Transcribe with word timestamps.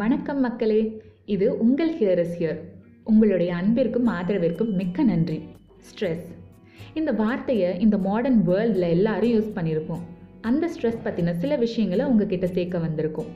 வணக்கம் 0.00 0.40
மக்களே 0.44 0.78
இது 1.34 1.46
உங்கள் 1.64 1.90
ஹியர் 1.98 2.20
இஸ் 2.22 2.34
ஹியர் 2.38 2.58
உங்களுடைய 3.04 3.50
அன்பிற்கும் 3.58 4.08
ஆதரவிற்கும் 4.14 4.72
மிக்க 4.78 5.04
நன்றி. 5.10 5.36
ஸ்ட்ரெஸ் 5.88 6.26
இந்த 6.94 7.10
வார்த்தையை 7.20 7.68
இந்த 7.84 7.96
மாடர்ன் 8.06 8.40
வேர்ல்டில் 8.48 8.86
எல்லாரும் 8.96 9.32
யூஸ் 9.34 9.52
பண்ணியிருப்போம் 9.56 10.02
அந்த 10.40 10.70
ஸ்ட்ரெஸ் 10.74 11.04
பற்றின 11.04 11.34
சில 11.42 11.56
விஷயங்களை 11.64 12.04
உங்ககிட்ட 12.10 12.48
சேர்க்க 12.56 12.82
வந்திருக்கும். 12.86 13.30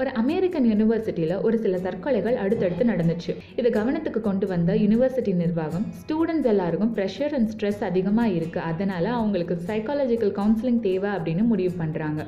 ஒரு 0.00 0.12
அமெரிக்கன் 0.22 0.68
யூனிவர்சிட்டியில் 0.72 1.36
ஒரு 1.46 1.56
சில 1.64 1.78
தற்கொலைகள் 1.86 2.40
அடுத்தடுத்து 2.44 2.90
நடந்துச்சு. 2.92 3.32
இதை 3.60 3.72
கவனத்துக்கு 3.80 4.22
கொண்டு 4.28 4.48
வந்த 4.54 4.78
யூனிவர்சிட்டி 4.84 5.34
நிர்வாகம் 5.44 5.88
ஸ்டூடெண்ட்ஸ் 6.02 6.52
எல்லாருக்கும் 6.54 6.94
ப்ரெஷர் 6.98 7.36
அண்ட் 7.38 7.50
ஸ்ட்ரெஸ் 7.54 7.82
அதிகமாக 7.90 8.36
இருக்குது 8.38 8.68
அதனால் 8.72 9.10
அவங்களுக்கு 9.18 9.56
சைக்காலஜிக்கல் 9.70 10.38
கவுன்சிலிங் 10.40 10.84
தேவை 10.88 11.10
அப்படின்னு 11.18 11.44
முடிவு 11.52 11.74
பண்ணுறாங்க 11.82 12.22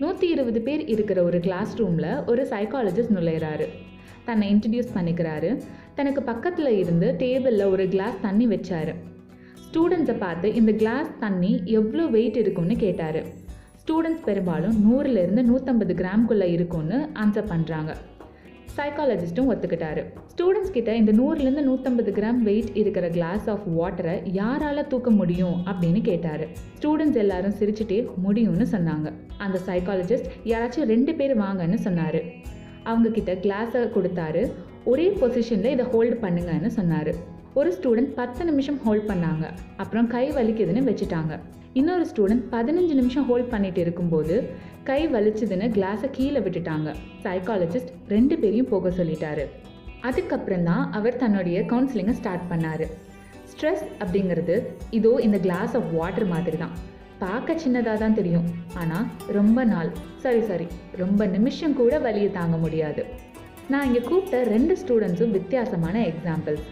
நூற்றி 0.00 0.26
இருபது 0.28 0.60
பேர் 0.60 0.82
இருக்கிற 0.94 1.18
ஒரு 1.22 1.38
கிளாஸ் 1.40 1.70
ரூமில் 1.76 2.10
ஒரு 2.30 2.42
சைக்காலஜிஸ்ட் 2.50 3.14
நுழையிறாரு. 3.16 3.66
தன்னை 4.24 4.46
இன்ட்ரடியூஸ் 4.54 4.90
பண்ணிக்கிறாரு. 4.96 5.50
தனக்கு 5.98 6.22
பக்கத்தில் 6.22 6.70
இருந்து 6.78 7.08
டேபிளில் 7.22 7.70
ஒரு 7.74 7.84
கிளாஸ் 7.88 8.18
தண்ணி 8.20 8.46
வச்சாரு. 8.46 8.94
ஸ்டூடெண்ட்ஸை 9.66 10.16
பார்த்து 10.18 10.54
இந்த 10.54 10.72
கிளாஸ் 10.72 11.10
தண்ணி 11.18 11.52
எவ்வளோ 11.78 12.04
வெயிட் 12.16 12.36
இருக்கும்னு 12.36 12.76
கேட்டார். 12.76 13.20
ஸ்டூடெண்ட்ஸ் 13.82 14.26
பெரும்பாலும் 14.28 14.76
நூறுலேருந்து 14.86 15.44
நூற்றம்பது 15.50 15.96
கிராம்குள்ளே 16.02 16.50
இருக்கும்னு 16.56 16.98
ஆன்சர் 17.22 17.50
பண்ணுறாங்க 17.54 17.92
சைக்காலஜிஸ்ட்டும் 18.76 19.50
ஒத்துக்கிட்டாரு. 19.52 20.02
ஸ்டூடெண்ட்ஸ் 20.32 20.74
கிட்ட 20.76 20.96
இந்த 20.96 21.12
நூறுலேருந்து 21.12 21.62
நூற்றம்பது 21.68 22.10
கிராம் 22.18 22.42
வெயிட் 22.48 22.70
இருக்கிற 22.74 23.08
கிளாஸ் 23.08 23.48
ஆஃப் 23.48 23.66
வாட்டரை 23.78 24.16
யாரால் 24.32 24.86
தூக்க 24.86 25.10
முடியும் 25.10 25.62
அப்படின்னு 25.66 26.00
கேட்டார். 26.00 26.44
ஸ்டூடெண்ட்ஸ் 26.80 27.14
எல்லாரும் 27.14 27.54
சிரிச்சுட்டே 27.60 28.08
முடியும்னு 28.24 28.66
சொன்னாங்க. 28.72 29.12
அந்த 29.38 29.58
சைக்காலஜிஸ்ட் 29.66 30.28
யாராச்சும் 30.44 30.90
ரெண்டு 30.92 31.14
பேர் 31.14 31.38
வாங்கன்னு 31.38 31.74
சொன்னார். 31.74 32.20
அவங்க 32.82 33.08
கிட்ட 33.08 33.34
கிளாஸை 33.34 33.84
கொடுத்தாரு. 33.96 34.52
ஒரே 34.84 35.08
பொசிஷனில் 35.20 35.72
இதை 35.76 35.84
ஹோல்டு 35.84 36.16
பண்ணுங்கன்னு 36.24 36.66
சொன்னார். 36.66 37.34
ஒரு 37.58 37.70
ஸ்டூடெண்ட் 37.76 38.10
பத்து 38.16 38.42
நிமிஷம் 38.48 38.78
ஹோல்ட் 38.84 39.06
பண்ணாங்க. 39.10 39.44
அப்புறம் 39.82 40.08
கை 40.14 40.24
வலிக்குதுன்னு 40.38 40.82
வச்சுட்டாங்க. 40.88 41.34
இன்னொரு 41.80 42.04
ஸ்டூடெண்ட் 42.10 42.44
பதினஞ்சு 42.54 42.94
நிமிஷம் 42.98 43.26
ஹோல்ட் 43.28 43.48
பண்ணிட்டு 43.52 43.80
இருக்கும்போது 43.84 44.34
கை 44.88 44.98
வலிச்சுதுன்னு 45.14 45.66
கிளாஸை 45.76 46.08
கீழே 46.16 46.40
விட்டுட்டாங்க. 46.46 46.88
சைக்காலஜிஸ்ட் 47.24 47.90
ரெண்டு 48.14 48.36
பேரையும் 48.42 48.70
போக 48.72 48.92
சொல்லிட்டாரு. 48.98 49.44
அதுக்கப்புறம் 50.08 50.66
தான் 50.70 50.84
அவர் 50.98 51.20
தன்னுடைய 51.22 51.58
கவுன்சிலிங்கை 51.72 52.16
ஸ்டார்ட் 52.20 52.46
பண்ணார். 52.52 52.86
ஸ்ட்ரெஸ் 53.52 53.86
அப்படிங்கிறது 54.02 54.56
இதோ 54.98 55.12
இந்த 55.26 55.38
கிளாஸ் 55.46 55.74
ஆஃப் 55.80 55.90
வாட்டர் 55.98 56.30
மாதிரி 56.34 56.58
தான். 56.64 56.74
பார்க்க 57.24 57.60
சின்னதாக 57.64 57.98
தான் 58.04 58.16
தெரியும். 58.20 58.48
ஆனால் 58.80 59.06
ரொம்ப 59.40 59.58
நாள் 59.74 59.90
சரி 60.24 60.42
சரி 60.50 60.66
ரொம்ப 61.02 61.26
நிமிஷம் 61.36 61.76
கூட 61.82 61.98
வலியை 62.06 62.32
தாங்க 62.40 62.56
முடியாது. 62.64 63.04
நான் 63.72 63.86
இங்கே 63.90 64.02
கூப்பிட்ட 64.10 64.42
ரெண்டு 64.54 64.74
ஸ்டூடெண்ட்ஸும் 64.82 65.36
வித்தியாசமான 65.38 65.96
எக்ஸாம்பிள்ஸ் 66.10 66.66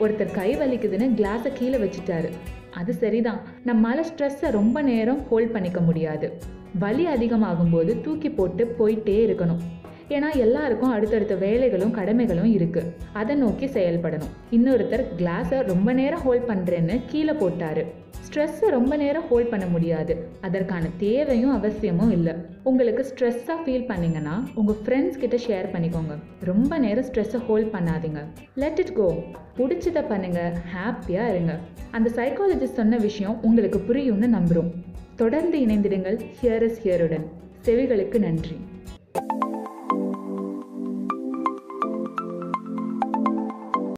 ஒருத்தர் 0.00 0.34
கை 0.34 0.56
வலிக்குதுன்னு 0.56 1.08
கிளாஸை 1.16 1.52
கீழே 1.52 1.76
வச்சுட்டாரு. 1.76 2.28
அது 2.70 2.92
சரிதான். 2.92 3.40
நம்மளால 3.66 4.04
ஸ்ட்ரெஸ்ஸை 4.08 4.50
ரொம்ப 4.50 4.82
நேரம் 4.82 5.28
ஹோல்ட் 5.28 5.52
பண்ணிக்க 5.52 5.80
முடியாது. 5.80 6.38
வலி 6.78 7.06
அதிகமாகும் 7.06 7.70
போது 7.70 8.00
தூக்கி 8.00 8.30
போட்டு 8.30 8.74
போயிட்டே 8.78 9.18
இருக்கணும். 9.28 9.60
ஏன்னா 10.08 10.36
எல்லாருக்கும் 10.36 10.90
அடுத்தடுத்த 10.90 11.34
வேலைகளும் 11.34 11.94
கடமைகளும் 12.00 12.52
இருக்கு. 12.52 12.94
அதை 13.12 13.36
நோக்கி 13.36 13.66
செயல்படணும். 13.66 14.30
இன்னொருத்தர் 14.50 15.04
கிளாஸை 15.18 15.62
ரொம்ப 15.62 15.92
நேரம் 15.92 16.20
ஹோல்ட் 16.20 16.48
பண்ணுறேன்னு 16.48 17.00
கீழே 17.06 17.32
போட்டாரு. 17.32 17.84
ஸ்ட்ரெஸ்ஸை 18.28 18.68
ரொம்ப 18.68 18.96
நேரம் 18.96 19.26
ஹோல்ட் 19.28 19.48
பண்ண 19.48 19.66
முடியாது. 19.66 20.14
அதற்கான 20.40 20.84
தேவையும் 20.98 21.52
அவசியமும் 21.56 22.10
இல்லை. 22.10 22.34
உங்களுக்கு 22.62 23.02
ஸ்ட்ரெஸ்ஸாக 23.10 23.58
ஃபீல் 23.64 23.86
பண்ணிங்கன்னா 23.90 24.34
உங்கள் 24.54 24.78
ஃப்ரெண்ட்ஸ் 24.84 25.20
கிட்ட 25.22 25.36
ஷேர் 25.36 25.68
பண்ணிக்கோங்க. 25.74 26.14
ரொம்ப 26.50 26.78
நேரம் 26.78 27.04
ஸ்ட்ரெஸ்ஸை 27.04 27.40
ஹோல்ட் 27.46 27.74
பண்ணாதீங்க. 27.74 28.22
லெட் 28.54 28.78
இட் 28.78 28.94
கோ 28.94 29.08
பிடிச்சதை 29.58 30.02
பண்ணுங்க. 30.08 30.52
ஹாப்பியாக 30.74 31.32
இருங்க. 31.34 31.58
அந்த 31.90 32.10
சைக்காலஜிஸ்ட் 32.16 32.80
சொன்ன 32.80 32.96
விஷயம் 32.96 33.38
உங்களுக்கு 33.42 33.80
புரியும்னு 33.88 34.28
நம்புகிறோம் 34.38 34.72
தொடர்ந்து 35.16 35.58
இணைந்திடுங்கள். 35.58 36.18
ஹியர் 36.40 36.62
இஸ் 36.62 36.80
ஹியருடன் 36.86 37.26
செவிகளுக்கு 37.66 38.18
நன்றி. 38.18 38.58